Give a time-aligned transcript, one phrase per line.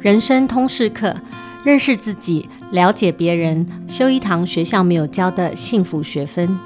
[0.00, 1.12] 人生通识课，
[1.64, 6.56] 认识自己，了解别人，修一堂学校没有教的幸福学分。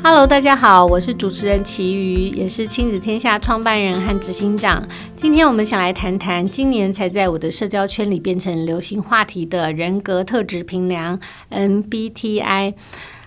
[0.00, 4.80] Hello，大家好，我是主持人齐瑜，也是亲子天下创办人和执行长。
[5.16, 11.18] 今天我们想来谈谈今年才在我的社交圈里变成流行话题的人格特质评量
[11.50, 12.74] MBTI。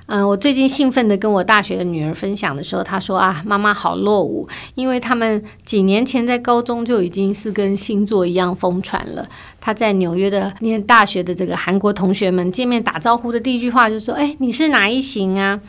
[0.07, 9.27] 嗯，我最近兴奋的跟我大学的女儿分享的时候，她说啊，妈妈好落伍，因为他们几年前在高中就已经是跟星座一样疯传了。
[9.61, 15.61] 他在纽约的念大学的这个韩国同学们见面打招呼的第一句话就说：“哎，你是哪一型啊？”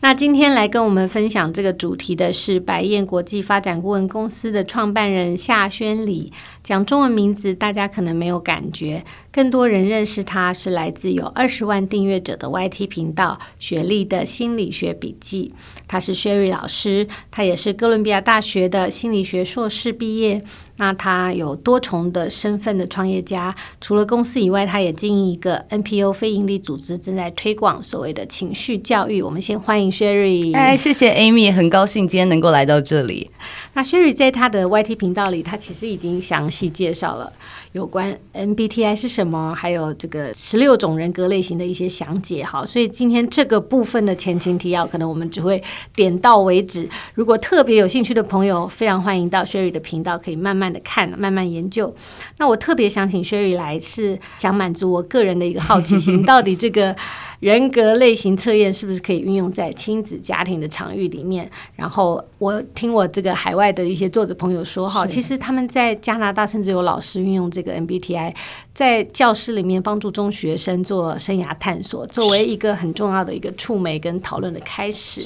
[0.00, 6.32] 那今天来跟我们分享这个主题的是白燕国际发展顾问公司的创办人夏轩礼。
[6.62, 15.50] 讲中文名字，大家可能没有感觉，更多人认识他是来自有二十万订阅者的 YT 频道“雪力的心理学笔记”。
[15.88, 20.44] 他是 Sherry 老师，他也是哥伦比亚大学的心理学硕士毕业。
[20.78, 29.20] 那他有多重的身份的创业家，除了公司以外，他也经营一个 NPO 非营利组织，正在推广所谓的情绪教育。
[29.20, 30.54] 我们先欢迎 Sherry。
[30.56, 33.30] 哎，谢谢 Amy，很高兴今天能够来到这里。
[33.74, 37.32] 那 Sherry 在他的 YT 频道里，他其实已经详细介绍了。
[37.72, 45.62] 有关 MBTI 是什么，还有这个十六种人格类型的一些详解，好，所以今天这个部分的前情提要，可能我们只会
[45.94, 46.88] 点到为止。
[47.14, 51.94] 如果特别有兴趣的朋友，非常欢迎到 Sherry 的频道，可以慢慢的看，慢慢研究。
[52.38, 56.96] 那我特别想请 Sherry 来，是想满足我个人的一个好奇心， 到底这个。
[57.40, 61.48] 人格类型测验是不是可以运用在亲子家庭的场域里面？
[61.76, 68.34] 然后我听我这个海外的一些作者朋友说，哈，其实他们在加拿大甚至有老师运用这个 MBTI
[68.74, 75.22] 在教室里面帮助中学生做生涯探索，作为一个很重要的一个触媒跟讨论的开始。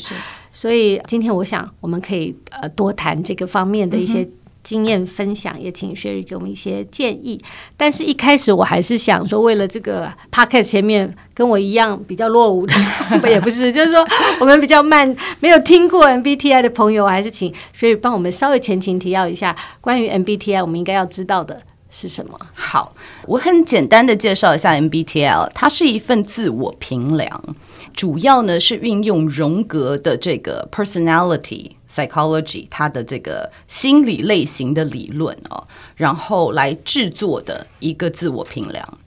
[0.50, 4.28] 所以今天我想我们可以呃多谈这个方面的一些。
[4.62, 7.40] 经验分享，也请雪儿给我们一些建议。
[7.76, 12.74] 但是，一开始我还是想说，为了这个 Podcast 前面跟我一样比较落伍的，
[13.28, 14.06] 也不是，就是说
[14.40, 21.60] 我们比较慢，没有听过 MBTI 的朋友，还是请雪儿帮我们稍微前情提要一下，关于 MBTI 我们应该要知道的
[21.90, 22.36] 是什么？
[22.54, 22.94] 好，
[23.26, 27.56] 我很简单的介绍一下 MBTI，它是一份自我评量，
[27.92, 31.72] 主要呢是运用荣格的这个 personality。
[31.94, 35.66] Psychology，它的这个心理类型的理论哦，
[35.96, 38.98] 然后来制作的一个自我评量。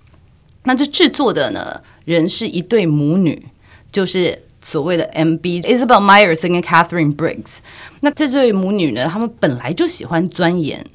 [0.63, 3.47] 那这制作的呢人是一对母女，
[3.91, 7.57] 就是所谓的 MB Isabel Myers 跟 Catherine Briggs。
[8.01, 10.85] 那这对母女呢，她们本来就喜欢钻研。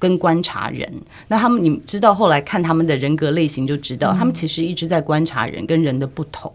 [0.00, 0.92] 跟观察人，
[1.28, 6.52] 那他们你知道后来看他们的人格类型就知道，他们其实一直在观察人跟人的不同。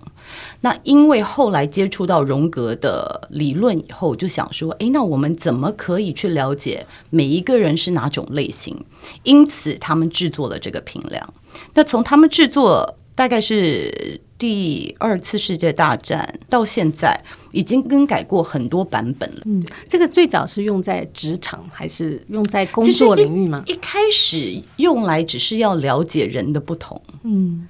[0.62, 8.76] 那因为后来接触到荣格的理论以后，就想说，诶，那我们怎么可以去了解每一个人是哪种类型？
[9.24, 11.34] 因此，他们制作了这个评量。
[11.76, 14.20] 那从他们制作，大概是。
[14.38, 19.42] 第二次世界大战到现在已经更改过很多版本了。
[19.46, 23.64] 嗯，这个最早是用在职场还是用在工作领域吗？
[23.66, 27.68] 一,一开始用来只是要了解人的不同，嗯，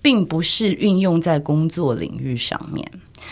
[0.00, 2.86] 并不是运用在工作领域上面。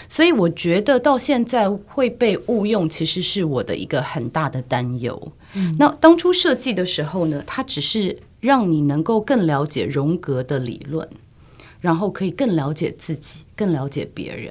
[0.09, 5.33] 所以我觉得到现在会被误用，其实是我的一个很大的担忧。
[5.55, 11.09] 嗯，那当初设计的时候呢，它只是让你能够更了解荣格的理论。
[11.83, 14.51] 然后可以更了解自己，更了解别人。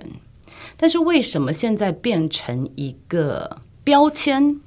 [0.78, 4.60] 但是为什么现在变成一个标签，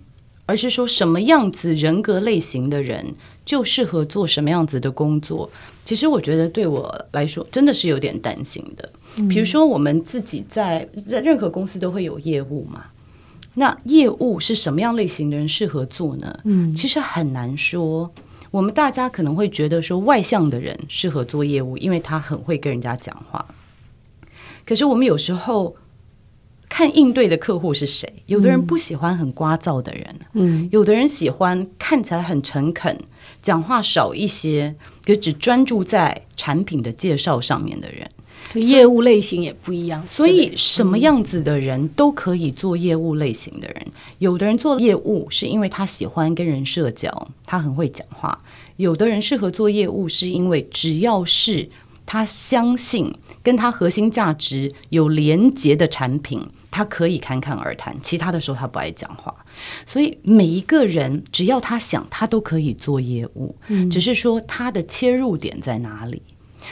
[0.46, 3.14] 而是说什么样子人格类型的人
[3.44, 5.48] 就适合做什么样子的工作？
[5.84, 8.90] 其实我觉得对我来说真的是有点担心的。
[9.28, 12.86] 比如说我们自己在在任何公司都会有业务嘛，
[13.54, 16.40] 那业务是什么样类型的人适合做呢？
[16.44, 18.10] 嗯，其实很难说。
[18.54, 23.44] 我们大家可能会觉得说，外向的人适合做业务，因为他很会跟人家讲话。
[24.64, 25.74] 可是我们有时候
[26.68, 32.96] 看应对的客户是谁，有的人不喜欢很聒噪的人，嗯，有的人喜欢看起来很诚恳、
[33.42, 38.08] 讲话少一些，可只专注在产品的介绍上面的人。
[38.54, 43.86] 业务类型也不一样，所以什么样子的人都可以做业务类型的人。
[44.18, 48.38] 有的人做业务是因为他喜欢跟人社交，他很会讲话；
[48.76, 51.68] 有的人适合做业务是因为只要是
[52.06, 53.12] 他相信
[53.42, 56.40] 跟他核心价值有连结的产品，
[56.70, 57.96] 他可以侃侃而谈。
[58.00, 59.34] 其他的时候他不爱讲话。
[59.86, 63.54] 所以每一个人只要他想，他都可以做业务，
[63.90, 66.22] 只是说他的切入点在哪里。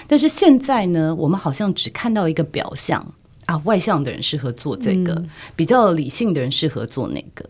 [0.06, 3.14] 但是现在呢，我们好像只看到一个表象，
[3.46, 7.48] 啊，外向的人适合做这个，嗯、比较理性的人适合做那个。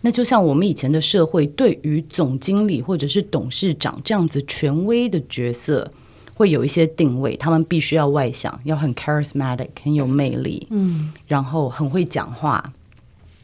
[0.00, 5.88] 那就像我们以前的社会，对于总经理或者是董事长这样子权威的角色，
[6.34, 12.72] 会有一些定位，他们必须要外向，要很 charismatic，很有魅力，嗯，然后很会讲话，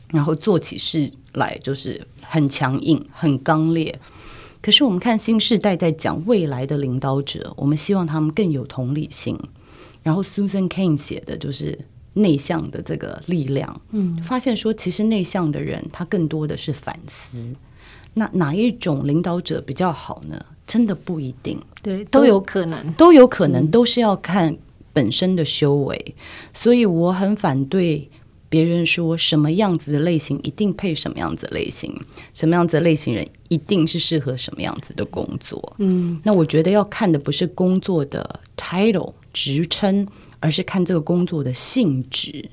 [0.09, 3.97] 然后做起事来就是很强硬、很刚烈。
[4.61, 9.39] 可是我们看新世代在讲未来的领导者，我们希望他们更有同理心。
[10.03, 11.79] 然后 Susan Cain 写的就是。
[12.15, 17.55] 内向的这个力量，嗯，发现说，其实内向的人他更多的是反思。
[18.15, 20.45] 那哪一种领导者比较好呢？
[20.67, 24.57] 真的不一定，对，都有可能，都，都有可能，都是要看
[24.93, 26.17] 本身的修为。
[26.53, 28.11] 所以我很反对
[28.49, 31.95] 别人说什么样子的类型一定配什么样子的类型，
[32.35, 35.75] 什么样子的类型人一定是适合什么样子的工作。
[35.79, 40.07] 嗯，那我觉得要看的不是工作的 title 职称。
[40.41, 42.49] 而是看这个工作的性质。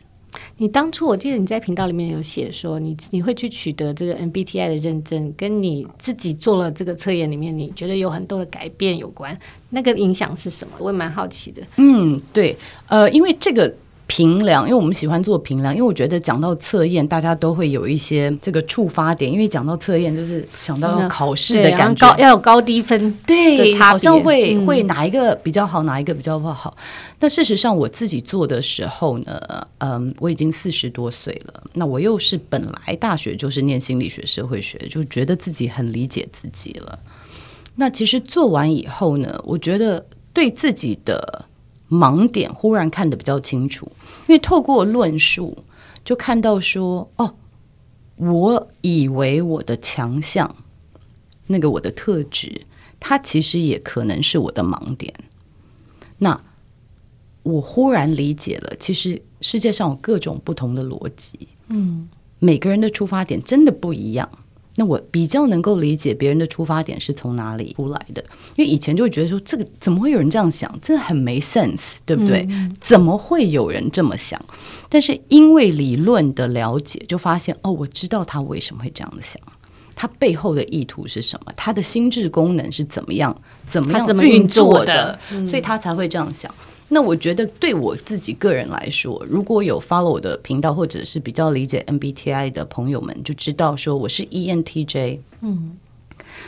[0.57, 9.37] 你当初我记得你在频道里面有写说，你你会去取得这个 MBTI 的认证，跟你自己做了这个测验里面，你觉得有很多的改变有关。
[9.69, 10.73] 那个影响是什么？
[10.79, 11.61] 我也蛮好奇的。
[11.75, 12.57] 嗯，对，
[12.87, 13.71] 呃，因为这个。
[14.07, 19.31] 评量，因为我们喜欢做评量，因为我觉得讲到测验，大家都会有一些这个触发点。
[19.31, 26.77] 因为讲到测验，就是想到考试的感觉，高要有高低分，对，好像会、嗯、会哪一个比较好，哪一个比较不好。
[27.19, 31.63] 那事实上，我自己做的时候呢，嗯，我已经四十多岁了。
[31.73, 36.99] 那我又是本来大学就是念心理学、社会学，就觉得自己很理解自己了。
[37.75, 41.45] 那其实做完以后呢，我觉得对自己的。
[41.89, 43.91] 盲点忽然看得比较清楚，
[44.27, 45.57] 因为透过论述
[46.03, 47.35] 就看到说，哦，
[48.15, 50.55] 我以为我的强项，
[51.47, 52.61] 那个我的特质，
[52.99, 55.13] 它其实也可能是我的盲点。
[56.17, 56.41] 那
[57.43, 62.09] 我忽然理解了，其实世界上有各种不同的逻辑，嗯，
[62.39, 64.27] 每个人的出发点真的不一样。
[64.77, 68.23] 那我比较能够理解别人的出发点是从哪里出来的，
[68.55, 72.45] 因为以前就会觉得说，这个怎么会有人这样想，真的很没 sense，对不对？
[72.49, 74.39] 嗯、怎么会有人这么想？
[74.89, 79.41] 但是因为理论的了解，就发现哦，我知道他为什么会这样想，
[79.95, 83.33] 他背后的意图是什么，他的心智功能是怎么样，
[83.65, 85.17] 怎么样运作的，
[85.47, 86.53] 所以他才会这样想。
[86.87, 95.19] 那我觉得对我自己个人来说，如果有 follow 我的频道或者是比较理解 MBTI 的朋友们，就知道说我是 ENTJ。
[95.41, 95.77] 嗯，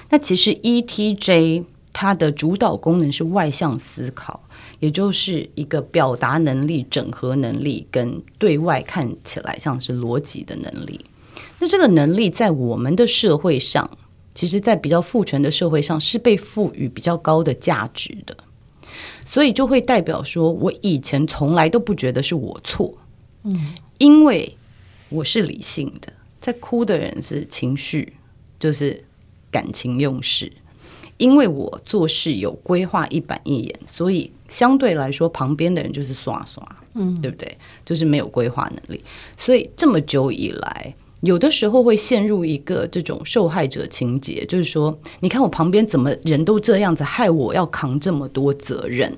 [0.10, 4.40] 那其实 ETJ 它的主导功能是外向思考，
[4.80, 11.04] 也就是一个表达能力、整合能力跟对外看起来像是逻辑的能力。
[11.58, 13.90] 那这个能力在我们的社会上，
[14.36, 18.38] 其实，在比较父权的社会上是被赋予比较高的价值的。
[19.30, 22.98] 所以就会代表说，我以前从来都不觉得是我错，
[23.44, 24.56] 嗯，因为
[25.10, 28.14] 我是理性的，在哭的人是情绪，
[28.58, 29.04] 就是
[29.52, 30.50] 感情用事。
[31.18, 36.64] 因为我做事有规划、一板一眼，所以相对来说，旁边的人就是刷刷，
[36.94, 37.58] 嗯，对不对？
[37.84, 39.04] 就是没有规划能力。
[39.36, 40.96] 所以这么久以来。
[41.22, 49.12] 有的时候会陷入一个这种受害者情节，就是说，你看我旁边怎么人都这样子，害我要扛这么多责任，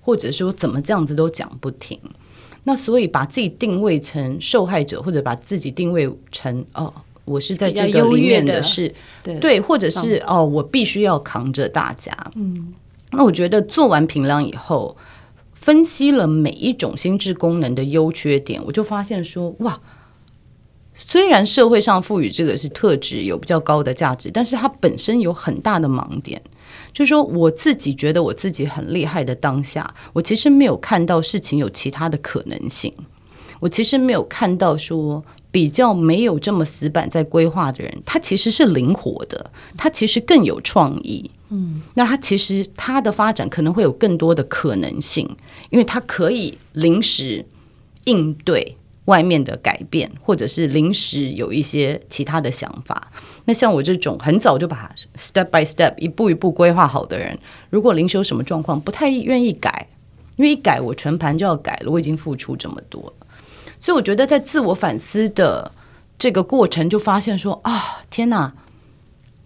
[0.00, 1.98] 或者说怎么这样子都讲不停。
[2.62, 6.92] 那所以把自己定位成受害者，或者把自己定位成哦，
[7.24, 12.16] 我是在这个里面的是对，对，或者是哦，我必须要扛着大家。
[12.36, 12.72] 嗯，
[13.10, 14.96] 那我觉得做完评量以后，
[15.54, 19.80] 分析了每一种心智功能的优缺点，我就发现说，哇。
[21.02, 26.40] 虽然社会上赋予这个是特质，有比较高的价值，但是它本身有很大的盲点。
[26.92, 32.92] 就是说，我自己觉得我自己很厉害的当下，我其实没有看到事情有其他的可能性。
[33.58, 41.30] 我其实没有看到说，比较没有这么死板在规划的人，他其实是灵活的，他其实更有创意。
[41.50, 45.28] 嗯，那他其实他的发展可能会有更多的可能性，
[45.70, 47.44] 因为他可以临时
[48.04, 48.76] 应对。
[49.10, 53.10] 外面的改变，或者是临时有一些其他的想法。
[53.44, 57.36] 那像我这种很早就把 step by step 一步一步规划好的人，
[57.70, 59.88] 如果临时有什么状况，不太愿意改，
[60.36, 61.90] 因为一改我全盘就要改了。
[61.90, 63.12] 我已经付出这么多，
[63.80, 65.72] 所以我觉得在自我反思的
[66.16, 68.54] 这个过程，就发现说啊，天哪！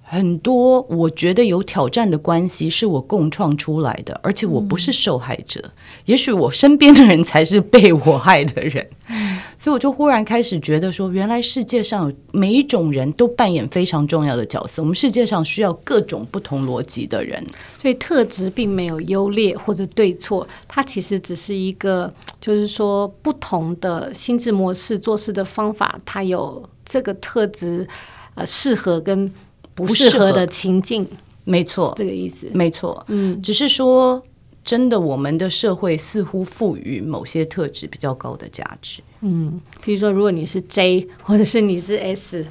[0.07, 5.71] 很多我觉得有挑战的关系是我共创出来的，而且我不是受害者，嗯、
[6.05, 8.87] 也许我身边的人才是被我害的人，
[9.59, 17.43] 所以我就忽然开始觉得说，原来世界上每一种人都扮演非常重要的角色，我们世界上需要各种不同逻辑的人，
[17.79, 22.13] 所以特质并没有优劣或者对错，它其实只是一个。
[22.41, 27.89] 就是说不同的心智模式、做事的方法，它有这个特质，
[28.35, 29.33] 呃，适合跟
[29.75, 30.33] 不适合。
[30.33, 31.07] 的情境，
[31.45, 34.23] 没错，这个意思，没错，嗯，只是说
[34.65, 42.47] 真的，我们的社会似乎赋予某些特质比较高的价值，嗯，比如说如果你是 J 或者是你是 S。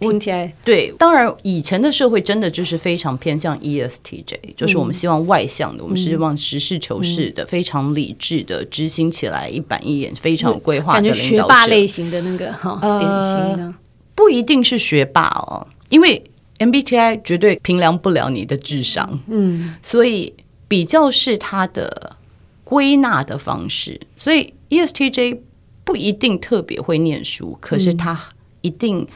[0.00, 13.74] 听起来对，当然以前的社会真的就是非常偏向 ESTJ，嗯，就是我们希望外向的，嗯，我们希望实事求是的，嗯，非常理智的执行起来一板一眼，非常有规划的领导者，感觉学霸类型的那个哈，呃，典型的。
[14.16, 16.20] 不一定是学霸哦，因为
[16.66, 20.32] MBTI 绝对评量不了你的智商，嗯，所以
[20.68, 22.16] 比较是他的
[22.64, 25.38] 归纳的方式，所以 ESTJ
[25.84, 28.18] 不一定特别会念书，可是他
[28.60, 29.06] 一定。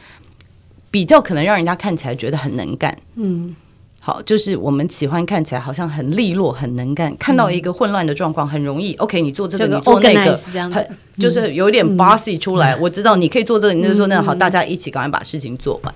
[0.88, 3.54] 比较可能让人家看起来觉得很能干，嗯，
[4.00, 7.14] 好，就是我们喜欢看起来好像很利落、很能干。
[7.18, 10.34] 看到一个混乱的状况，很容易、嗯、OK，你做这个，你做那个，
[10.70, 10.88] 很
[11.18, 12.80] 就是有点 bossy 出来、嗯。
[12.80, 15.94] 我知道你可以做这个，你就做那个，好，大家一起赶快把事情做完。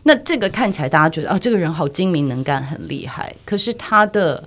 [0.00, 3.34] 嗯，那这个看起来大家觉得啊，这个人好精明能干，很厉害。
[3.44, 4.42] 可是他的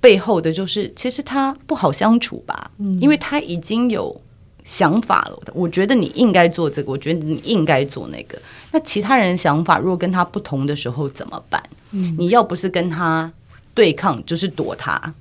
[0.00, 2.70] 背后的就是，其实他不好相处吧？
[2.78, 4.20] 嗯，因为他已经有。
[4.64, 8.40] 想法了，我觉得你应该做这个，我觉得你应该做那个。
[8.70, 11.60] 那其他人想法如果跟他不同的时候怎么办？
[11.90, 13.28] 嗯，你要不是跟他
[13.74, 15.12] 对抗，就是躲他。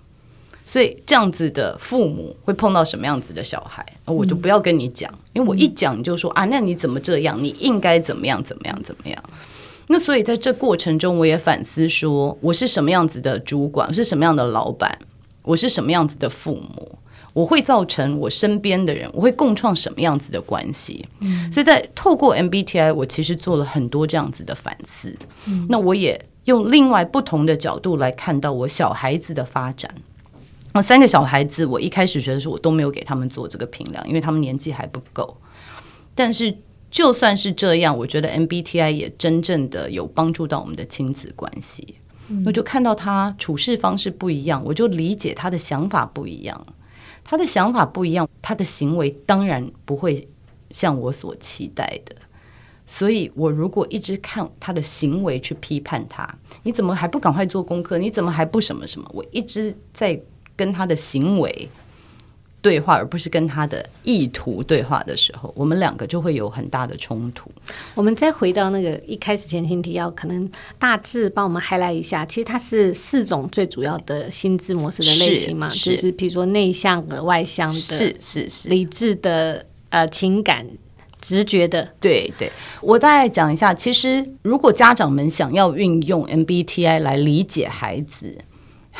[0.63, 7.43] 所以这样子的父母会碰到什么样子的小孩，我就不要跟你讲，因为我一讲你就说啊，那你怎么这样？
[7.43, 8.43] 你应该怎么样？
[8.43, 8.83] 怎么样？
[8.83, 9.23] 怎么样？
[9.87, 14.97] 那所以在这过程中，我也反思说，我是什么样子的主管，我是什么样的老板，
[15.43, 16.97] 我是什么样子的父母。
[17.33, 21.07] 我会造成我身边的人，我会共创什么样子的关系？
[21.21, 25.15] 嗯，所以在透过 MBTI，我其实做了很多这样子的反思。
[25.47, 29.89] 嗯，那我也用另外不同的角度来看到我小孩子的发展。
[30.73, 35.37] 那三个小孩子，我一开始觉得说我都没有给他们做这个评量，因为他们年纪还不够。
[36.13, 36.53] 但是
[36.91, 41.95] 就算是这样，我觉得 MBTI 也真正的有帮助到我们的亲子关系。
[42.27, 46.67] 嗯，我就看到他处事方式不一样，我就理解他的想法不一样。
[47.23, 50.27] 他的想法不一样，他的行为当然不会
[50.69, 52.15] 像我所期待的。
[52.85, 56.27] 所以，我如果一直看他的行为去批判他，
[56.63, 57.97] 你怎么还不赶快做功课？
[57.97, 59.09] 你怎么还不什么什么？
[59.13, 60.19] 我一直在
[60.57, 61.69] 跟他的行为
[62.61, 67.49] 对话，而不是跟他的意图对话的时候，我们两个就会有很大的冲突。
[67.95, 72.23] 我们再回到那个一开始前情提要，可能大致帮我们 highlight 一下。
[72.23, 80.63] 其实它是四种最主要的心智模式的类型嘛，是就是比如说内向的、外向的，是是是，理智的、呃情感、
[81.19, 81.89] 直觉的。
[81.99, 82.51] 对对，
[82.81, 83.73] 我大概讲一下。
[83.73, 88.37] 其实如果家长们想要运用 MBTI 来理解孩子。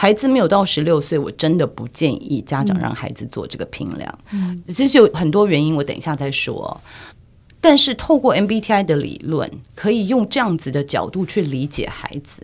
[0.01, 4.19] 孩子没有到十六岁，我真的不建议家长让孩子做这个评量。
[4.31, 6.81] 嗯，其实有很多原因，我等一下再说。
[7.59, 12.43] 但是透过 MBTI 的理论，可以用这样子的角度去理解孩子。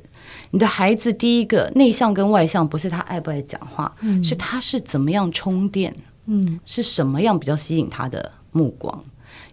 [0.51, 5.95] 你的孩子，第一个内向跟外向，不是他爱不爱讲话，嗯，是他是怎么样充电，
[6.27, 9.03] 嗯，是什么样比较吸引他的目光。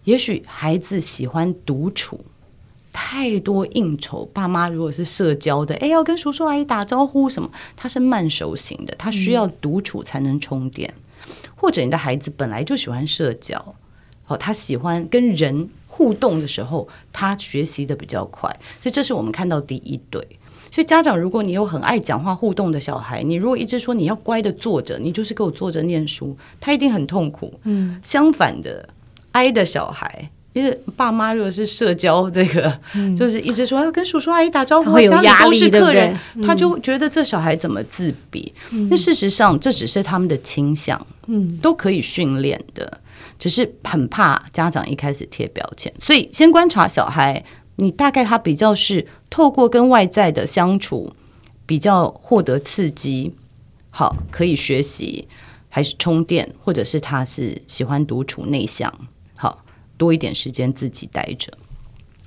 [0.04, 2.22] 也许孩子喜欢独处。
[2.96, 10.88] 太多应酬，爸妈如果是社交的，哎，要跟叔叔阿姨打招呼什么，他是慢熟型的，他需要独处才能充电。
[10.96, 11.34] 嗯。
[11.56, 13.74] 或者你的孩子本来就喜欢社交，
[14.28, 18.48] 哦，他喜欢跟人互动的时候，他学习的比较快，
[18.80, 20.24] 所以这是我们看到第一对。
[20.70, 27.52] 所以家长，如果你有很爱讲话互动的小孩，你如果一直说你要乖的坐着，你就是给我坐着念书，他一定很痛苦。
[27.64, 28.88] 嗯，相反的
[29.32, 30.30] ，I 的小孩。
[30.54, 38.54] 因为爸妈如果是社交这个，嗯、就是一直说要跟叔叔阿姨打招呼，家里都是客人，对对，他就觉得这小孩怎么自闭？
[38.70, 43.00] 那、嗯、事实上这只是他们的倾向，嗯，都可以训练的，
[43.36, 45.92] 只是很怕家长一开始贴标签。
[46.00, 47.44] 所以先观察小孩，
[47.74, 51.12] 你大概他比较是透过跟外在的相处
[51.66, 53.34] 比较获得刺激，
[53.90, 55.26] 好可以学习，
[55.68, 58.92] 还是充电，或者是他是喜欢独处内向。
[59.96, 61.52] 多一点时间自己待着。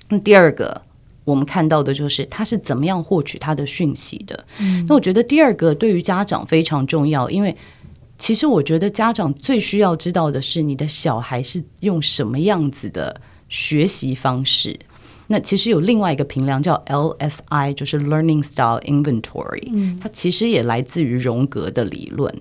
[0.10, 0.82] 那第二个，
[1.24, 4.46] 我们看到的就是他是怎么样获取他的讯息的。
[4.60, 7.56] 嗯，那我觉得第二个对于家长非常重要，因为
[8.18, 13.20] 其实我觉得家长最需要知道的是你的小孩是用什么样子的
[13.50, 14.80] 学习方式。
[15.30, 19.70] 那其实有另外一个评量叫 LSI，就是 Learning Style Inventory。
[19.74, 22.34] 嗯，它其实也来自于荣格的理论。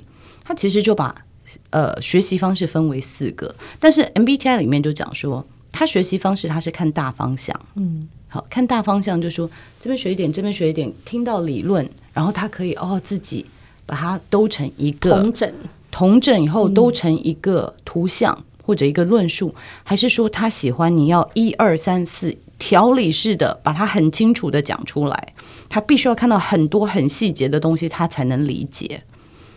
[0.44, 1.25] 它其实就把
[1.70, 9.48] 呃，学习方式分为四个，但是 MBTI 里面就讲说，他学习方式他是看大方向，嗯，好，看大方向就说
[9.80, 13.44] 这边学一点，这边学一点，听到理论，然后他可以哦自己
[13.84, 15.52] 把它都成一个同整。
[15.90, 25.34] 同整以后都成一个图像或者一个论述，还是说他喜欢你要一二三四条理式的把它很清楚的讲出来？
[25.70, 29.02] 他必须要看到很多很细节的东西，他才能理解。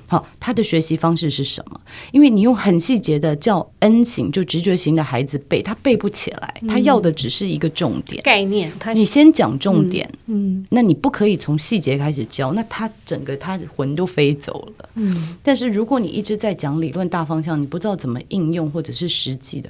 [0.10, 1.80] 好，他的学习方式是什么？
[2.12, 6.62] 因为你用很细节的叫 N 型，就直觉型的孩子背，他背不起来。
[6.68, 8.72] 他要的只是一个重点概念。
[8.96, 14.90] 你先讲重点，嗯，那你不可以从细节开始教，那他整个他魂都飞走了。
[14.96, 19.70] 嗯，但是如果你一直在讲理论大方向，你不知道怎么应用或者是实际的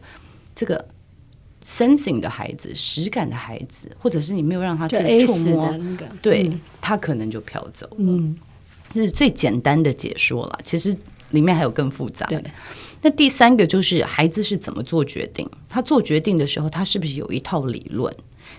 [0.56, 0.84] 这个
[1.66, 7.96] sensing 的孩子、实感的孩子，或者是你没有让他去触摸，那个，对他可能就飘走了。
[7.98, 8.38] 嗯。
[8.94, 10.96] 这是最简单的解说了，其实
[11.32, 12.42] 里面还有更复杂的。
[12.42, 12.52] 对，
[13.02, 15.50] 那第三个就是孩子是怎么做决定？
[15.68, 18.14] 他做决定的时候，他是不是有一套理论？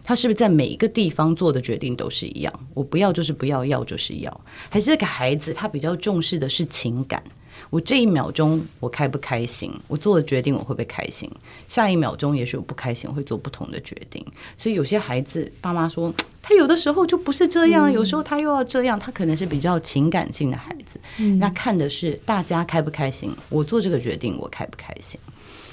[0.04, 2.66] 他是不是在每一个地方做的决定都是一样？
[2.75, 7.22] 我不要就是不要，要就是要，还是这个孩子他比较重视的是情感？
[7.68, 9.72] 我这一秒钟我开不开心？
[9.86, 11.30] 我做的决定我会不会开心？
[11.68, 14.24] 下一秒钟也许我不开心，我会做不同的决定。
[14.56, 20.98] 所以有些孩子，爸妈说他有的时候就不是这样，有时候他又要这样，他可能是比较情感性的孩子。
[21.38, 25.20] 那看的是大家开不开心，我做这个决定我开不开心？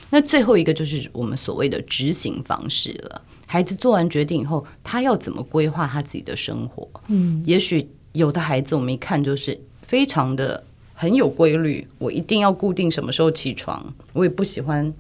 [0.10, 3.22] 那最后一个就是我们所谓的执行方式了。
[3.46, 6.90] 孩子做完决定以后，他要怎么规划他自己的生活？
[7.08, 10.64] 嗯，也许有的孩子我们一看就是非常的。
[11.00, 13.94] 很有规律，我一定要固定什么时候起床。
[14.14, 14.92] 我也不喜欢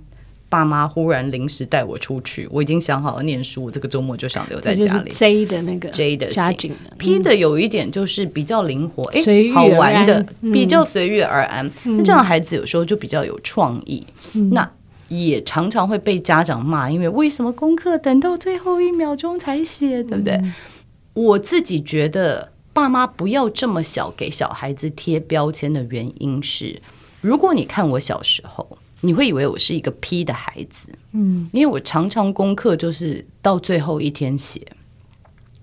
[0.47, 2.47] 爸妈忽然临时带我出去。
[2.51, 5.09] 我已经想好了念书，这个周末就想留在家里。
[5.09, 11.65] J 的那个 J 的型，P 的有一点就是比较灵活，哎、嗯，好玩的，嗯、比较随遇而安。
[11.83, 14.69] 那、嗯、这样的孩子有时候就比较有创意，嗯、那
[15.07, 20.35] 也常常会被家长骂，因为为什么功课等到最后一秒钟才写，对不对？
[20.35, 20.53] 嗯、
[21.15, 22.51] 我自己觉得。
[22.77, 26.79] 爸妈不要这么小给小孩子贴标签的原因是，
[27.21, 34.61] 如果你看我小时候，你会以为我是一个 P 的孩子，嗯，因为我常常功课就是到最后一天写，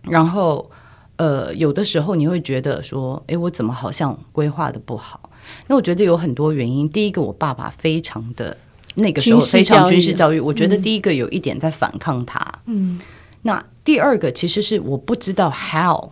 [0.02, 0.68] 然后
[1.14, 5.30] 呃，有的时候你会觉得说，诶，我怎么好像规划的不好？
[5.68, 6.90] 那我觉得有很多原因。
[6.90, 8.56] 第一个，我爸爸非常的
[8.96, 12.98] 那个时候非常军事教育，我觉得第一个有一点在反抗他，嗯，
[13.42, 16.10] 那第二个其实是我不知道 how。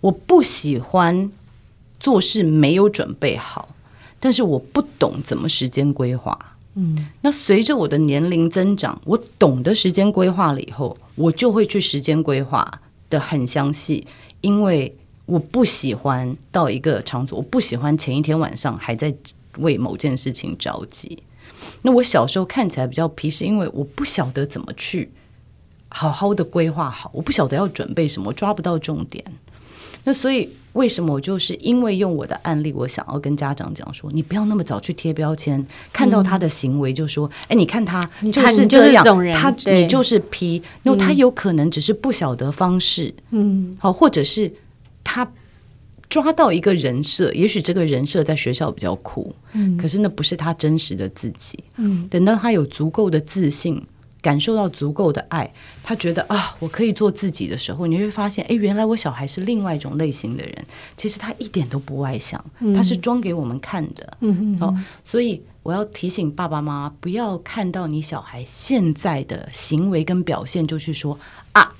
[0.00, 1.30] 我不喜欢
[1.98, 3.74] 做事没有准备好，
[4.20, 6.38] 但是我不懂怎么时间规划。
[6.74, 14.06] 嗯，那随着我的年龄增长，我懂得时间规划了以后，我就会去时间规划得很详细，
[14.42, 19.14] 因为我不喜欢到一个场所，我不喜欢前一天晚上还在
[19.56, 21.18] 为某件事情着急。
[21.80, 25.10] 那我小时候看起来比较皮，是因为我不晓得怎么去
[25.88, 29.24] 好好的规划好，我不晓得要准备什么，抓不到重点。
[30.08, 38.00] 那所以，为什么我就是因为用我的案例，我想要跟家长讲说，你不要那么早去贴标签，看到他的行为就说，哎、嗯，你看他
[38.32, 44.52] 就是这样，他你就是 P，因为他有可能只是不晓得方式，嗯，好，或者是
[45.02, 45.28] 他
[46.08, 53.84] 抓到一个人设，也许这个人设在学校比较酷，嗯，可是那不是他真实的自己，嗯，等到他有足够的自信。
[54.26, 55.48] 感受到足够的爱，
[55.84, 60.66] 他觉得啊，我可以做自己的时候，你会发现，哎，原来我小孩是另外一种类型的人。
[60.96, 64.16] 其实他一点都不外向，他是装给我们看的。
[64.22, 64.58] 嗯嗯。
[64.58, 71.16] 好，所以我要提醒爸爸妈妈，不要看到你小孩现在的行为跟表现，就去说
[71.52, 71.72] 啊，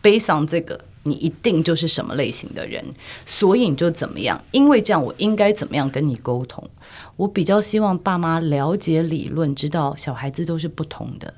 [0.00, 2.84] 悲伤这个，你一定就是什么类型的人，
[3.26, 4.40] 所以你就怎么样？
[4.52, 6.70] 因为这样，我应该怎么样跟你沟通？
[7.16, 11.34] 我比较希望爸妈了解理论，知道小孩子都是不同的。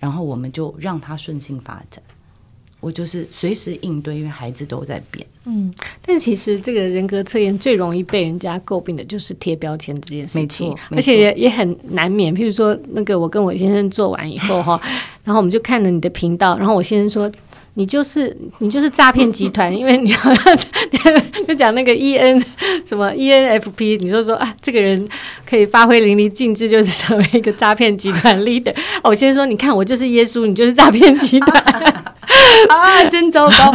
[0.00, 2.02] 然后我们就让他顺性发展，
[2.80, 5.24] 我就是随时应对，因为孩子都在变。
[5.44, 5.72] 嗯，
[6.04, 12.34] 但其实这个人格测验最容易被人家诟病的就是贴标签这件事情，而且也也很难免。
[12.34, 14.80] 譬如说，那个我跟我先生做完以后哈，
[15.22, 17.30] 然后我们就看了你的频道，然后我先生说。
[17.74, 20.56] 你就是你就是诈骗集团， 因为你好像
[21.46, 22.44] 就讲那个 E N
[22.84, 25.06] 什么 E N F P，你就说啊，这个人
[25.48, 28.74] 可以发挥淋漓尽致，就是成为一个诈骗集团 leader。
[29.02, 31.62] 我先说，你看我就是耶稣，你就是诈骗集团
[32.68, 33.74] 啊，真糟糕。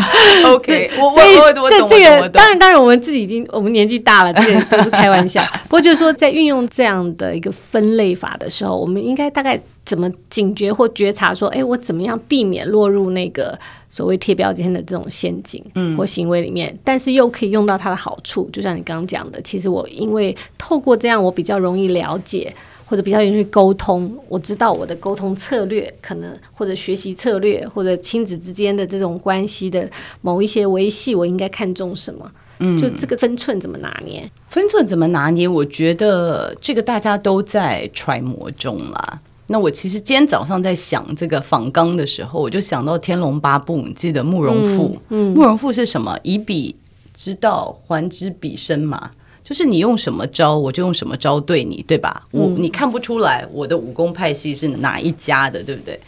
[0.54, 5.42] OK，我我我这这个当然当然我们自己已经我们年纪大了，这个都是开玩笑。
[5.64, 13.58] 不过就是说，在运用这样的一个分类法的时候，我们应该大概怎么警觉或觉察说，哎，我怎么样避免落入那个。
[13.88, 22.54] 所谓贴标签的这种陷阱，嗯，或行为里面，嗯、但是又可以用到它的好处，就像你刚刚讲的，其实我因为透过这样，我比较容易了解，
[22.86, 32.30] 或者比较容易沟通，我知道我的沟通策略可能，或者学习策略，或者亲子之间的这种关系的某一些维系，我应该看重什么。
[32.60, 34.30] 嗯，就这个分寸怎么拿捏？
[34.50, 35.48] 分寸怎么拿捏？
[35.48, 39.22] 我觉得这个大家都在揣摩中啦。
[39.48, 44.98] 那我其实今天早上在想这个仿纲的时候，我就想到《天龙八部》，你记得慕容复？
[45.10, 46.18] 嗯，慕容复是什么？
[46.24, 46.76] 以彼
[47.14, 49.12] 之道还之彼身嘛，
[49.44, 52.26] 就是你用什么招，我就用什么招对你，对吧？
[52.32, 56.00] 我你看不出来我的武功派系是哪一家的，对不对？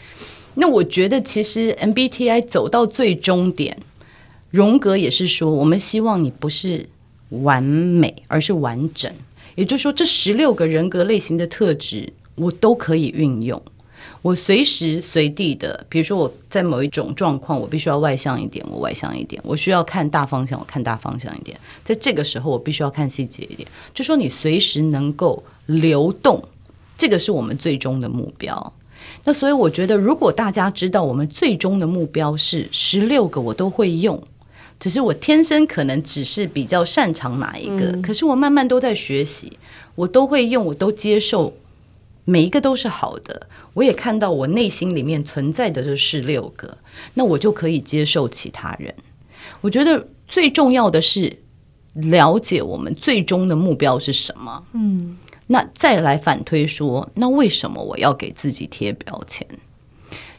[0.54, 3.78] 那我觉得其实 MBTI 走到最终点，
[4.50, 6.88] 荣格也是说，我们希望你不是
[7.28, 9.12] 完美，而是完整。
[9.54, 12.12] 也就是说，这十六个人格类型的特质。
[12.38, 13.60] 我都可以运用，
[14.22, 21.58] 我随时随地的，比如说我在某一种状况，我必须要外向一点，我外向一点；我需要看大方向，我看大方向一点。
[21.84, 23.68] 在这个时候，我必须要看细节一点。
[23.92, 26.42] 就说你随时能够流动，
[26.96, 28.72] 这个是我们最终的目标。
[29.24, 34.20] 那所以我觉得，如果大家知道我们最终的目标是十六个，我都会用，
[34.78, 39.52] 只是我天生可能只是比较擅长哪一个，嗯、可是我慢慢都在学习，
[39.94, 41.52] 我都会用，我都接受。
[42.28, 46.76] 每一个都是好的，我也看到我内心里面存在的这十六个，
[47.14, 48.94] 那我就可以接受其他人。
[49.62, 51.38] 我觉得最重要的是
[51.94, 54.62] 了解我们最终的目标是什么。
[54.74, 59.46] 嗯，那再来反推说，那为什么我要给自己贴标签？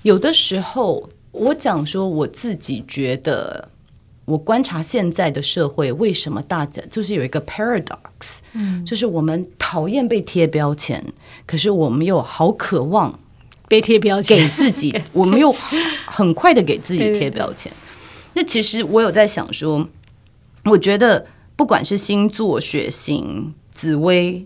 [0.03, 3.71] 有的时候我讲说我自己觉得。
[4.29, 11.03] 我观察现在的社会，为什么大家就是有一个 paradox，嗯，就是我们讨厌被贴标签，
[11.47, 13.19] 可是我们又好渴望
[13.67, 15.51] 被贴标签，给自己， 我们又
[16.05, 17.71] 很快的给自己贴标签。
[18.33, 19.87] 那其实我有在想说，
[20.65, 24.45] 我觉得不管是星座、血型、紫微、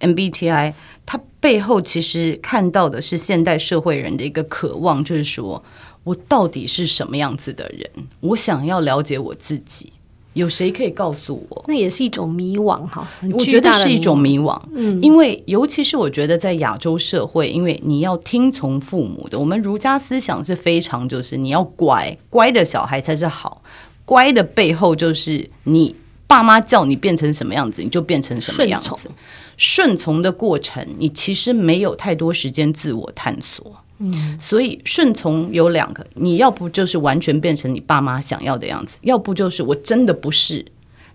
[0.00, 0.74] MBTI，
[1.06, 5.64] 它背后其实看到的是现代社会人的一个渴望，就是说。
[6.06, 7.90] 我到底是什么样子的人？
[8.20, 9.92] 我想要了解我自己，
[10.34, 11.64] 有谁可以告诉我？
[11.66, 13.04] 那也是一种迷惘哈。
[13.32, 23.60] 我觉得是一种迷惘，嗯，因为尤其是我觉得在亚洲社会，因为你要听从父母的，我们儒家思想是非常就是你要乖，乖的小孩才是好，
[24.04, 25.96] 乖的背后就是你
[26.28, 29.10] 爸妈叫你变成什么样子，你就变成什么样子。
[29.56, 33.74] 顺从的过程，你其实没有太多时间自我探索。
[33.98, 40.64] 嗯，所以顺从有两个，你要不就是完全变成你爸妈想要的样子，要不就是我真的不是，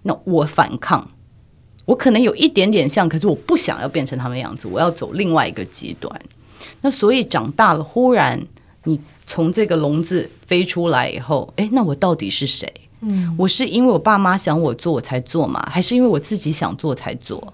[0.01, 1.07] 那我反抗，
[1.85, 6.21] 我可能有一点点像，可是我不想要变成他们样子，我要走另外一个极端。
[6.81, 8.41] 那所以长大了，忽然
[8.85, 12.67] 你从这个笼子飞出来以后，哎，那我到底是谁？
[13.01, 15.63] 嗯，我是因为我爸妈想我做我才做吗？
[15.71, 17.53] 还是因为我自己想做才做？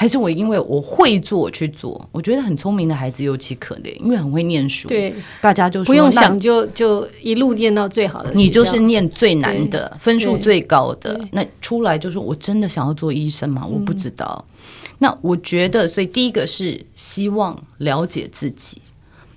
[0.00, 4.86] 还是我因为我会做去做，我觉得很聪明的孩子尤其可怜，因为很会念书。
[4.86, 8.30] 对，大家就说不用想就就一路念到最好的。
[8.32, 13.66] 你就是念最难的，分数最高的，那出来就是我真的想要做医生吗？
[13.66, 14.44] 我不知道。
[14.48, 14.54] 嗯。
[15.00, 18.80] 那我觉得，所以第一个是希望了解自己，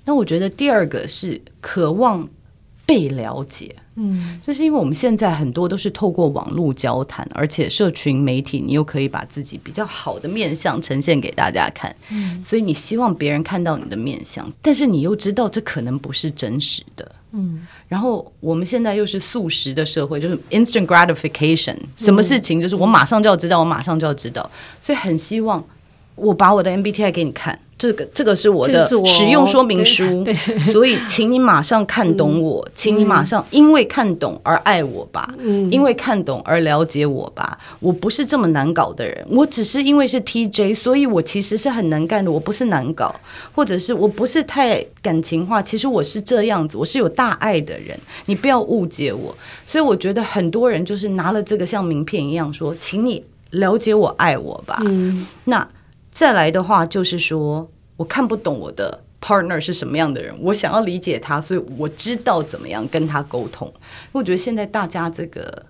[0.05, 2.29] 那我觉得第二个是渴望
[2.85, 3.75] 被了解。
[3.95, 11.93] 嗯，就是因为我们现在很多都是透过网络交谈，而且社群媒体，你又可以把自己比较好的面相呈现给大家看。
[12.09, 17.11] 嗯，所以你希望别人看到你的面相，但是你又知道这可能不是真实的。
[17.33, 24.49] 嗯，然后我们现在又是速食的社会，就是 instant gratification，什么事情就是我马上就要知道，我马上就要知道，
[24.81, 25.63] 所以很希望
[26.15, 27.59] 我把我的 MBTI 给你看。
[27.81, 30.23] 这个这个是我的使用说明书，
[30.71, 37.57] 所以请你马上看懂我，嗯、请你马上因为看懂而爱我吧，嗯、因为看懂而了解我吧。
[37.79, 42.31] 我不是这么难搞的人，我只是因为是 TJ，所以我其实是很能干的。
[42.31, 43.15] 我不是难搞，
[43.55, 47.99] 或者是我不是太感情化，其实我是这样子，我是有大爱的人。
[48.27, 49.35] 你不要误解我。
[49.65, 54.79] 所以我觉得很多人就是拿了这个像名片一样说，请你了解我，爱我吧。
[54.85, 55.67] 嗯，那。
[56.11, 63.71] 再来的话，就是说我看不懂我的 partner 是什么样的人，我想要理解他，所以我知道怎么样跟他沟通。
[64.11, 65.65] 我觉得现在大家这个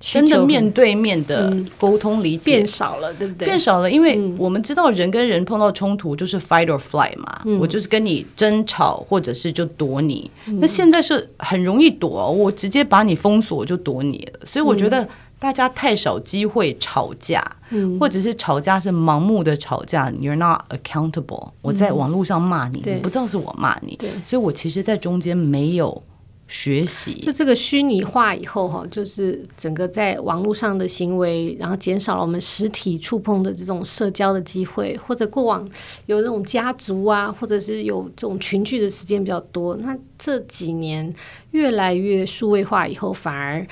[0.00, 3.46] 真的面对面的沟通理解变少了，对不对？
[3.46, 10.30] 变少了，因为我们知道人跟人碰到冲突就是 fight or flight 嘛，我就是跟你争吵，或者是就躲你。
[10.60, 15.06] 那现在是很容易躲，我直接把你封锁就躲你了，所以我觉得。
[15.38, 20.10] 大家太少机会吵架，嗯、或者是吵架是盲目的吵架。
[20.10, 21.50] You're not accountable。
[21.60, 26.02] 我在网络上骂你，嗯、你不知道是我骂你，对所以我其实，在中间没有
[26.48, 27.20] 学习。
[27.20, 35.68] 就这个虚拟化以后，哈，就是整个在网络上的行为，然后减少了我们实体触碰的这种社交的机会，或者过往
[36.06, 39.76] 有这种家族啊，或者是有这种群聚的时间比较多。
[39.76, 41.14] 那这几年
[41.50, 43.66] 越来越数位化以后，反而。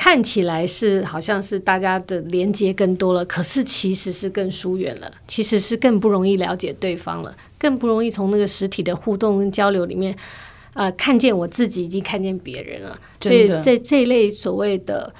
[0.00, 10.16] 看起来是好像是大家的连接更多了，可是其实是更疏远了，其实是更不容易了解对方了，更不容易从那个实体的互动跟交流里面，
[10.74, 12.96] 呃，看见我自己以及看见别人了。
[13.20, 15.12] 所以这这一类所谓的，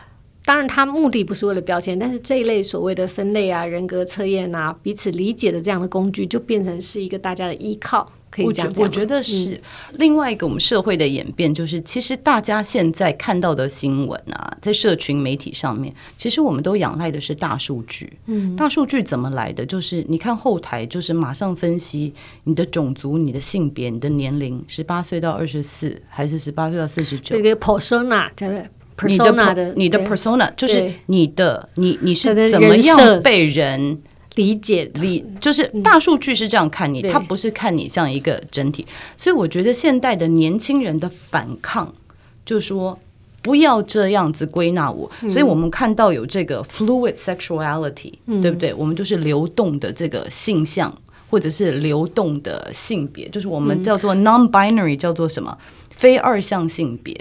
[0.45, 8.13] 当然它目的不是为了标签，但是这一类所谓的分类啊、人格测验啊、彼此理解的这样的工具，就变成是一个大家的依靠。
[8.45, 9.61] 我觉我觉得是、嗯、
[9.95, 18.13] 另外一个我们社会的演变，就是其实大家现在看到的新闻啊，在社群媒体上面，其实我们都仰赖的是大数据。
[18.27, 19.67] 嗯，大数据怎么来的？
[19.67, 22.13] 就是你看后台，就是马上分析
[22.45, 27.37] 你的种族、你的性别、你的年龄，十八岁到二十四，还是十八岁到四十九？
[27.37, 28.65] 这个 persona，对不对
[28.97, 34.01] ？persona 的你的 persona 就是你的你你是怎么样被人。
[34.39, 38.87] 理解理就是大数据是这样看你，它不是看你像一个整体。
[39.17, 41.93] 所以我觉得现代的年轻人的反抗，
[42.45, 42.97] 就是说
[43.43, 45.11] 不要这样子归纳我。
[45.23, 48.73] 所以我们看到有这个 fluid sexuality，对不对？
[48.73, 50.97] 我们就是流动的这个性向，
[51.29, 55.59] 或者是流动的性别，就是我们叫做 non-binary，叫做什么？
[55.91, 57.13] 非二向性别。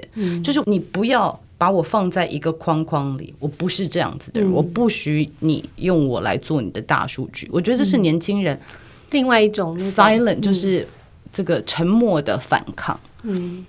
[0.43, 1.41] 就是你不要。
[1.57, 7.49] 把我放在一个框框里，我不是这样子的人，嗯、我不许你用我来做你的大数据。
[7.51, 8.75] 我觉得这是年轻人、嗯、
[9.11, 10.87] 另外一种 silent，就是
[11.33, 12.99] 这个沉默的反抗。
[13.23, 13.65] 嗯，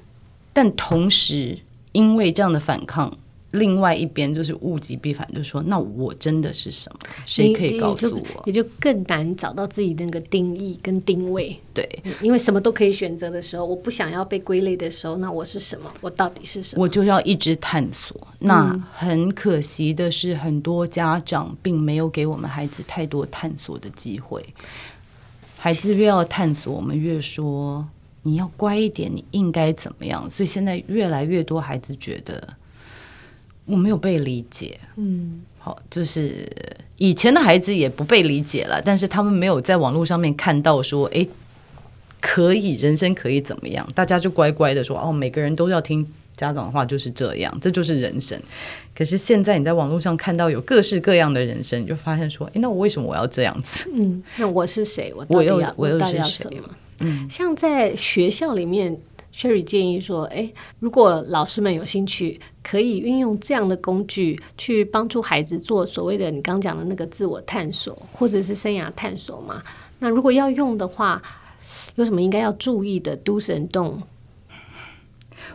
[0.53, 1.59] 但同时
[1.93, 3.13] 因为这样的反抗。
[3.53, 6.99] 另外一边就是物极必反，就是说，那我真的是什么？
[7.25, 8.43] 谁可以告诉我？
[8.45, 11.59] 也就更难找到自己那个定义跟定位。
[11.73, 11.89] 对，
[12.21, 15.91] 因为什么都可以选择的时候，我不想要被归类的时候，那我是什么？
[16.03, 16.83] 我到底是什么？
[16.83, 18.15] 我就要一直探索。
[18.39, 24.45] 那很可惜的是，很多家长并没有给我们孩子太多探索的机会。
[25.57, 27.89] 孩子越要探索，我们越说
[28.25, 30.29] 你要乖一点，你应该怎么样？
[30.29, 32.47] 所以现在越来越多孩子觉得。
[33.69, 36.51] 我没有被理解，嗯，好，就是
[36.97, 41.27] 以前的孩子也不被理解了，但是他们没有在网络上面看到说，哎，
[42.19, 43.87] 可以人生可以怎么样？
[43.95, 46.03] 大家就乖乖的说，哦，每个人都要听
[46.35, 48.41] 家长的话，就是这样，这就是人生。
[48.97, 53.89] 可是现在你在网络上看到有各式各样的人生，你就发现说，哎，那我为什么我要这样子？
[53.95, 55.13] 嗯，那我是谁？
[55.15, 56.49] 我我又我又是谁？
[57.01, 58.99] 嗯，像在学校里面。
[59.39, 69.63] Sherry 建议说：“诶，如果老师们有兴趣，可以运用这样的工具去帮助孩子做所谓的你刚讲的那个自我探索，或者是生涯探索嘛。
[70.01, 71.23] 那如果要用的话，
[71.95, 73.99] 有什么应该要注意的 do's and don't？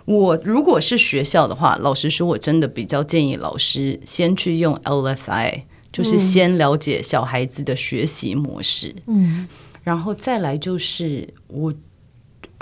[0.06, 8.96] 我如果是学校的话，老实说，我真的比较建议老师先去用 LSI，就是先了解小孩子的学习模式。
[9.08, 9.46] 嗯，
[9.84, 11.74] 然后再来就是我。”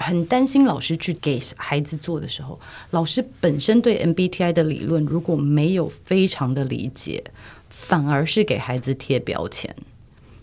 [0.01, 2.59] 很担心老师去给孩子做的时候，
[2.89, 7.23] 老师本身对 MBTI 的理论如果没有非常的理解，
[7.69, 9.73] 反而是给孩子贴标签，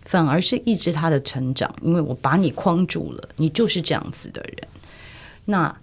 [0.04, 1.74] 反而是抑制他的成长。
[1.82, 4.68] 因为我把你框住了，你就是这样子的人。
[5.44, 5.76] 那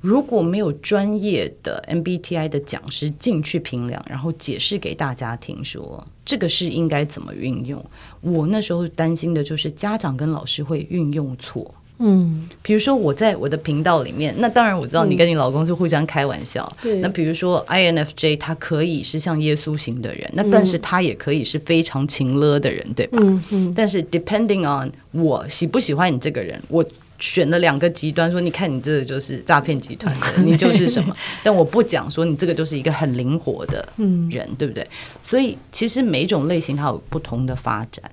[0.00, 7.84] 如果没有专业的 MBTI 的讲师进去评量，然后解释给大家听，说这个是应该怎么运用，
[8.22, 11.74] 我那时候担心的就是家长跟老师会运用错。
[12.02, 16.66] 嗯，比如说我在我的频道里面，那当然我知道你跟你老公是互相开玩笑。
[17.02, 23.18] 那比如说 INFJ，他可以是像耶稣型的人，嗯、那但是他也可以是非常情勒的人，对吧？
[23.20, 23.74] 嗯嗯。
[23.76, 26.82] 但是 depending on 我喜不喜欢你这个人，我
[27.18, 31.14] 选了两个极端，说你看你这个就是诈骗集团的， 你就是什么？
[31.44, 33.86] 但我不讲说你这个就是一个很灵活的
[34.30, 34.88] 人，对不对？
[35.22, 38.10] 所以其实每一种类型它有不同的发展。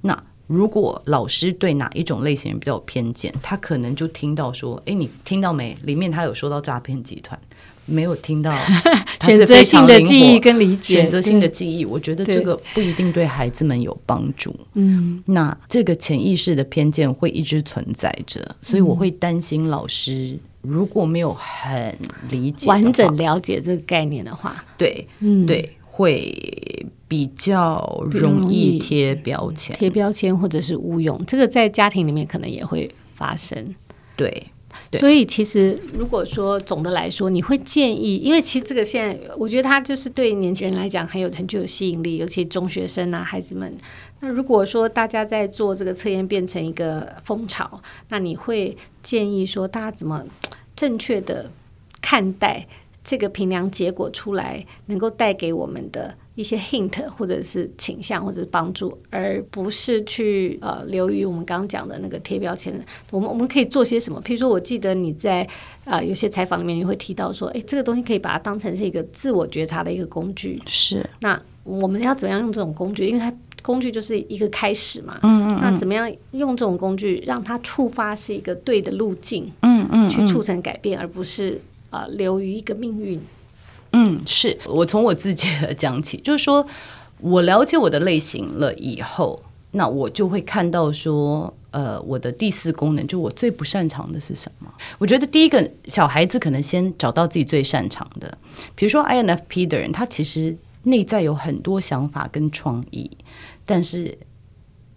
[0.00, 0.24] 那。
[0.48, 5.76] 如果老师对哪一种类型人比较有偏见，他可能就听到说：“哎，你听到没？
[5.84, 7.38] 里面他有说到诈骗集团，
[7.84, 8.50] 没有听到
[9.22, 11.84] 选择性的记忆跟理解，选择性的记忆。
[11.84, 14.54] 我觉得这个不一定对孩子们有帮助。
[14.72, 21.94] 嗯，那这个潜意识的偏见会一直存在着，所以我会担心老师如果没有很
[22.30, 26.86] 理解、完整了解这个概念的话，对，嗯，对，会。
[27.10, 33.74] 比较容易贴标签，贴标签或者是误用，这个在家庭里面可能也会发生。
[34.14, 34.48] 对，
[34.92, 43.74] 所以其实如果说总的来说，你会建议，因为其实这个现在我觉得它就是对年轻人来讲很有很具有吸引力，尤其中学生啊孩子们。
[44.20, 47.80] 那如果说大家在做这个测验变成一个风潮，
[48.10, 50.22] 那你会建议说大家怎么
[50.76, 51.50] 正确的
[52.02, 52.66] 看待？
[53.08, 62.70] 这个评量结果出来，能够带给我们的一些 hint 或者是倾向或者是帮助，而不是去呃流于我们刚刚讲的那个贴标签。
[63.10, 64.20] 我们我们可以做些什么？
[64.20, 65.42] 譬如说，我记得你在
[65.86, 70.60] 啊、呃、有些采访里面你会提到说，诶，这个东西可以把它当成是一个自我觉察的一个工具。
[70.66, 71.08] 是。
[71.22, 73.06] 那我们要怎么样用这种工具？
[73.06, 75.18] 因为它工具就是一个开始嘛。
[75.22, 75.60] 嗯，嗯嗯。
[75.62, 79.50] 那怎么样用这种工具让它触发是一个对的路径？
[79.62, 80.10] 嗯嗯，嗯。
[80.10, 81.58] 去促成改变，而不是。
[81.90, 83.20] 啊，流于一个命运。
[83.92, 86.66] 嗯，是我从我自己的讲起，就是说
[87.20, 94.70] 我了解我的类型了以后，那我就会看到说，呃，我的第四功能，就我最不擅长的是什么？
[94.98, 98.36] 我觉得第一个小孩子可能先找到自己最擅长的，
[98.74, 103.10] 比如说 INFP 的人，他其实内在有很多想法跟创意，
[103.64, 104.18] 但是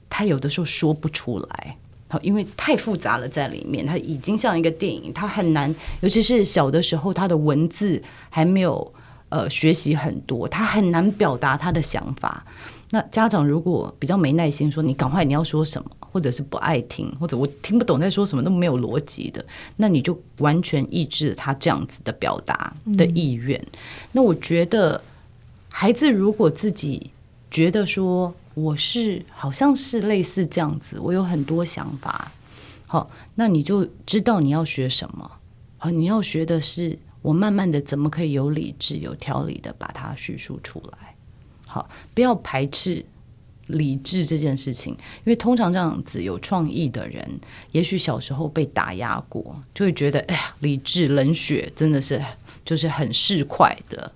[0.10, 1.78] 他有的时候说不出来。
[2.22, 8.94] 因为太复杂了，在里面，它已经像一个电影，它很难，尤其是小的时候，他的文字还没有
[9.30, 12.44] 呃学习很多，他很难表达他的想法。
[12.90, 19.46] 那家长如果比较没耐心，说你赶快你要说什么，或者是不爱听，或者我听不懂在说什么，都没有逻辑的，
[19.78, 23.58] 那你就完全抑制了他这样子的表达的意愿。
[23.60, 23.80] 嗯。
[24.12, 25.02] 那我觉得，
[25.72, 27.10] 孩子如果自己
[27.50, 28.34] 觉得说。
[28.54, 32.32] 我是好像是类似这样子，我有很多想法。
[32.86, 35.32] 好，那你就知道你要学什么。
[35.78, 41.16] 好，你要学的是我慢慢的怎么可以有理智、有条理的把它叙述出来。
[41.66, 43.06] 好，不要排斥
[43.68, 47.26] 理智这件事情，因为通常这样子有创意的人，
[47.72, 52.22] 也许小时候被打压过，就会觉得哎呀，理智冷血真的是
[52.66, 54.12] 就是很市侩的。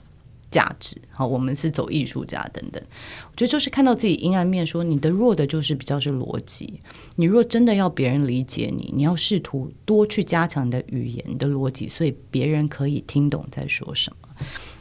[0.56, 2.82] 价值好，我们是走艺术家等等。
[3.30, 6.80] 我觉得就是看到自己阴暗面，说你的弱的就是比较是逻辑。
[7.18, 14.30] 你若真的要别人理解你，你要试图多去加强你的语言你的逻辑，所以别人可以听懂在说什么。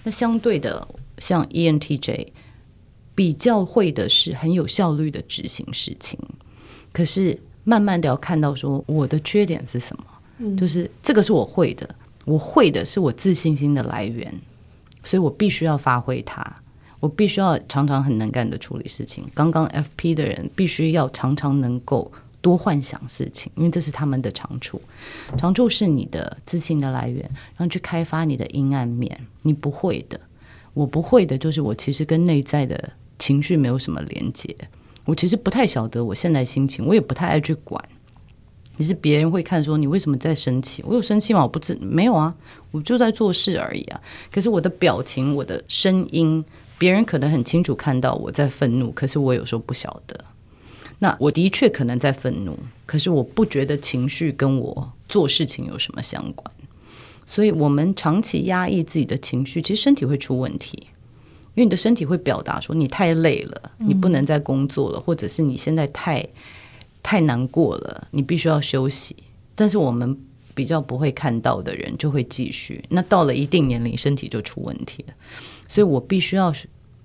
[0.05, 0.87] 那相对的，
[1.19, 2.29] 像 ENTJ
[3.17, 6.17] 比较会的是很有效率的执行事情，
[6.93, 10.05] 可是慢慢的要看到说我的缺点是什么，
[10.39, 11.93] 嗯，就是这个是我会的，
[12.25, 14.33] 我会的是我自信心的来源。
[15.05, 16.45] 所以我必须要发挥它，
[17.01, 19.25] 我必须要常常很能干的处理事情。
[19.35, 24.81] 刚刚 FP 的人必须要常常能够多幻想事情，因为这是他们的长处。
[25.37, 27.23] 长处是你的自信的来源，
[27.57, 29.19] 然后去开发你的阴暗面。
[29.43, 30.21] 你不会的，
[30.73, 34.55] 我不会的，就是我其实跟内在的情绪没有什么连接。
[35.05, 37.83] 我其实不太晓得我现在心情，我也不太爱去管。
[38.77, 40.83] 你是别人会看说你为什么在生气？
[40.87, 41.43] 我有生气吗？
[41.43, 42.35] 我不知没有啊，
[42.73, 44.01] 我就在做事而已啊。
[44.33, 46.45] 可是我的表情、我的声音，
[46.77, 50.19] 别人可能很清楚看到我在愤怒，可是我有时候不晓得。
[50.99, 56.51] 那我的确可能在愤怒，可是我不觉得情绪跟我做事情有什么相关。
[57.27, 60.77] 所以，我们长期压抑自己的情绪，其实身体会出问题，
[61.55, 66.27] 因为你的身体会表达说你太累了，你不能再工作了，或者是你现在太。
[67.05, 69.15] 太难过了，你必须要休息。
[69.55, 70.19] 但是我们
[70.55, 72.83] 比较不会看到的人就会继续。
[72.89, 75.15] 那到了一定年龄，身体就出问题了。
[75.69, 76.53] 所以我必须要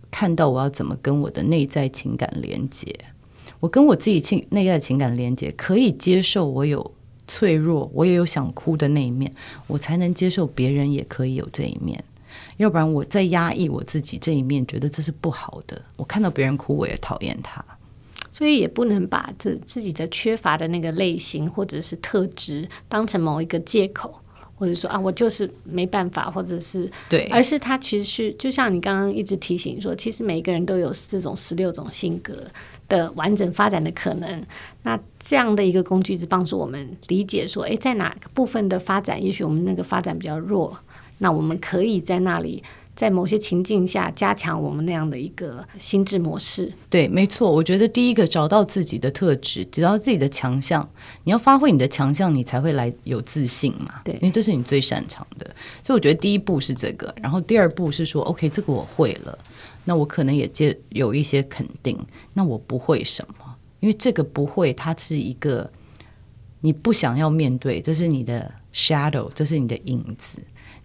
[0.10, 2.96] 看到我要怎么跟我的内在情感连接。
[3.60, 6.92] 我跟我自己情内在情感连接，可以接受我有
[7.28, 9.32] 脆弱，我也有想哭的那一面，
[9.68, 12.02] 我才能接受别人也可以有这一面。
[12.58, 15.82] 要不然我在压抑我自己这一面，觉得这是不好的。
[15.98, 17.64] 我看到别人哭，我也讨厌他。
[18.40, 24.18] 所以也不能把这自己的缺乏的那个类型或者是特质当成某一个借口，
[24.56, 32.34] 或者说啊，我就是没办法，或者是对，而是他其实是就像你刚刚一直提醒说，其实每一个人都有这种十六种性格
[32.88, 34.42] 的完整发展的可能。
[34.84, 40.80] 那这样的一个工具是帮助我们理解说，诶，在哪个部分的发展，也许我们那个发展比较弱，
[41.18, 42.64] 那我们可以在那里。
[43.00, 46.70] 在某些情境下，加强我们那样的一个心智模式。
[46.90, 47.50] 对，没错。
[47.50, 50.86] 我觉得第一个找到自己的特质，找到自己的强项。
[51.24, 54.02] 你要发挥你的强项，你才会来有自信嘛。
[54.04, 55.46] 对，因为这是你最擅长的。
[55.82, 59.40] 所以我觉得第一步是这个，然后第二步是说，OK，这个我会了，
[59.86, 61.98] 那我可能也接有一些肯定。
[62.34, 63.56] 那我不会什么？
[63.80, 65.72] 因为这个不会，它是一个
[66.60, 70.38] 你不想要面对，这是你的 shadow，这是你的影子。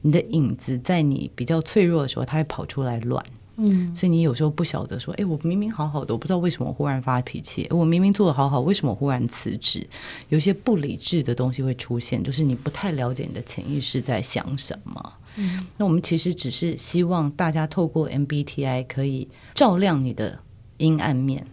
[0.06, 3.24] 你的影子在你比较脆弱的时候，它会跑出来乱，
[3.56, 9.86] 嗯，所以你有时候不晓得说，哎，我明明好好的，我不知道为什么我忽然发脾气，我明明做的好好，为什么我忽然辞职？
[10.28, 15.12] 有些不理智的东西会出现，就是你不太了解你的潜意识在想什么。
[15.36, 20.38] 嗯，那我们其实只是希望大家透过 MBTI 可以照亮你的
[20.76, 21.46] 阴暗面，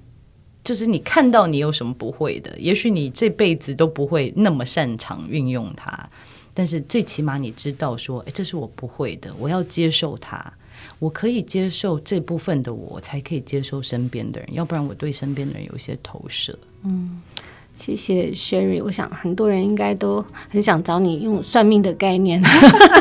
[0.61, 6.09] 就是你看到你有什么不会的，也许你这辈子都不会那么擅长运用它。
[6.53, 10.53] 但是最起码你知道说，哎，这是我不会的，我要接受它。
[10.99, 16.57] 我可以接受这部分的我，才可以接受身边的人，要不然我对身边的人有一些投射。
[16.83, 17.21] 嗯。
[17.81, 22.39] 谢谢 Sherry，我想很多人应该都很想找你用算命的概念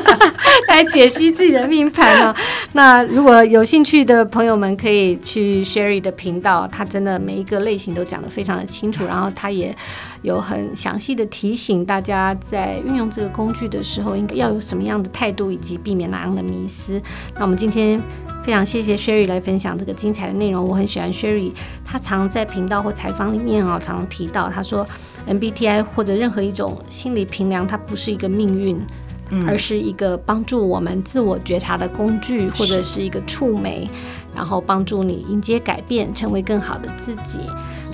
[0.68, 2.34] 来解析自己的命盘啊。
[2.72, 9.76] 那如果有兴趣的朋友们，可以去 Sherry 的频道，他真的每一个类型都讲得非常的清楚，然后他也
[10.22, 16.98] 有很详细的提醒大家在运用这个工具的时候，应该要有什么样的态度，以及避免哪样的迷思。
[17.34, 18.00] 那我们今天。
[18.42, 20.66] 非常谢谢 Sherry 来分享这个精彩的内容。
[20.66, 21.52] 我很喜欢 Sherry，
[21.84, 24.86] 他常在频道或采访里面啊，常常提到他说
[25.28, 28.80] ，MBTI 或者任何一种心理评量，它不是一个命运，
[29.28, 33.88] 嗯，而是一个帮助我们自我觉察的工具，或者是一个触媒，
[34.34, 37.40] 然后帮助你迎接改变，成为更好的自己。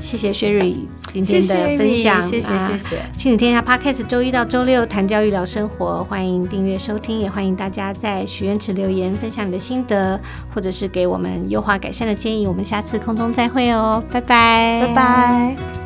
[0.06, 0.76] 谢谢 Sherry
[1.12, 3.02] 今天的分享，谢谢谢谢。
[3.16, 10.20] 亲子天下 Podcast 周一到周六谈教育聊生活，欢迎订阅收听，也欢迎大家在许愿池留言分享你的心得，
[10.54, 12.46] 或者是给我们优化改善的建议。
[12.46, 15.85] 我们下次空中再会哦，拜拜，拜拜。